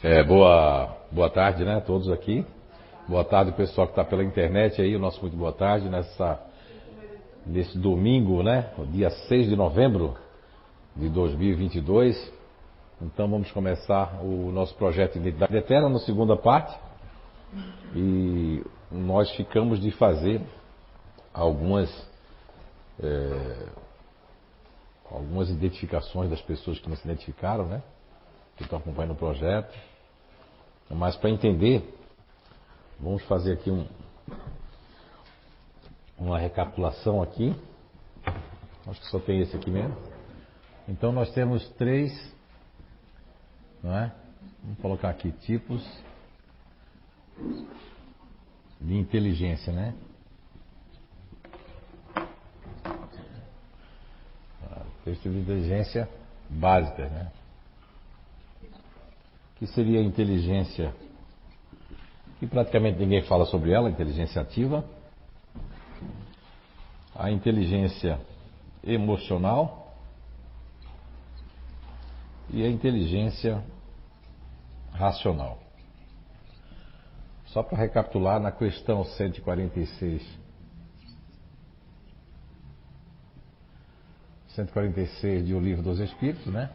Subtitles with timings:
[0.00, 2.46] É, boa, boa tarde, né, todos aqui.
[3.08, 6.40] Boa tarde, pessoal que está pela internet aí, o nosso muito boa tarde nessa,
[7.44, 10.16] nesse domingo, né, dia 6 de novembro
[10.94, 12.32] de 2022.
[13.02, 16.78] Então vamos começar o nosso projeto de Identidade Eterna na segunda parte.
[17.96, 20.40] E nós ficamos de fazer
[21.34, 21.90] algumas,
[23.02, 23.66] é,
[25.10, 27.82] algumas identificações das pessoas que não se identificaram, né?
[28.56, 29.87] Que estão acompanhando o projeto.
[30.90, 31.82] Mas para entender,
[32.98, 33.86] vamos fazer aqui um,
[36.16, 37.54] uma recapitulação aqui.
[38.86, 39.96] Acho que só tem esse aqui mesmo.
[40.88, 42.10] Então nós temos três,
[43.82, 44.12] não é?
[44.62, 45.86] Vamos colocar aqui tipos
[48.80, 49.94] de inteligência, né?
[55.04, 56.08] Três tipos de inteligência
[56.48, 57.32] básicas, né?
[59.58, 60.94] Que seria a inteligência,
[62.38, 64.84] que praticamente ninguém fala sobre ela, inteligência ativa,
[67.14, 68.20] a inteligência
[68.84, 69.96] emocional
[72.50, 73.62] e a inteligência
[74.92, 75.58] racional.
[77.46, 80.38] Só para recapitular, na questão 146.
[84.50, 86.70] 146 de O Livro dos Espíritos, né?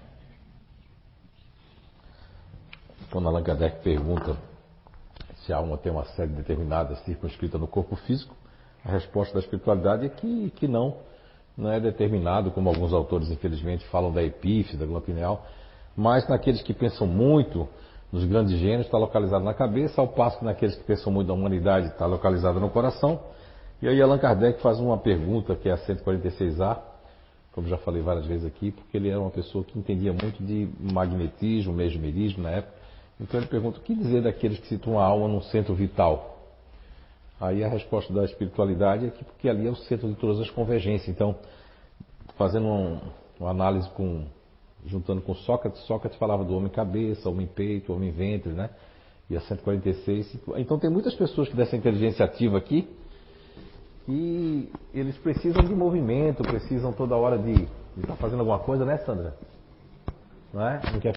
[3.14, 4.36] Quando Allan Kardec pergunta
[5.45, 8.36] se a alma tem uma sede determinada circunscrita no corpo físico,
[8.83, 10.97] a resposta da espiritualidade é que, que não,
[11.56, 15.45] não é determinado, como alguns autores infelizmente falam da epífise, da glândula pineal,
[15.95, 17.69] mas naqueles que pensam muito
[18.11, 21.36] nos grandes gênios está localizado na cabeça, ao passo que naqueles que pensam muito na
[21.36, 23.19] humanidade está localizado no coração.
[23.80, 26.80] E aí Allan Kardec faz uma pergunta que é a 146A,
[27.52, 30.67] como já falei várias vezes aqui, porque ele era uma pessoa que entendia muito de
[30.80, 32.81] magnetismo, mesmerismo na época,
[33.19, 36.33] então ele pergunta: o que dizer daqueles que citam a alma num centro vital?
[37.39, 40.50] Aí a resposta da espiritualidade é que porque ali é o centro de todas as
[40.50, 41.09] convergências.
[41.09, 41.35] Então,
[42.38, 43.00] fazendo um,
[43.40, 44.25] uma análise com
[44.85, 48.69] juntando com Sócrates, Sócrates falava do homem cabeça, homem peito, homem ventre, né?
[49.30, 50.40] E a 146.
[50.57, 52.88] Então tem muitas pessoas que dessa inteligência ativa aqui
[54.07, 58.97] e eles precisam de movimento, precisam toda hora de estar tá fazendo alguma coisa, né,
[58.97, 59.34] Sandra?
[60.53, 60.81] Não é?
[60.91, 61.13] Não quer